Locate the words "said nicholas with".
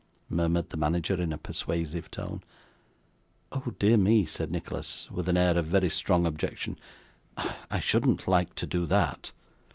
4.25-5.29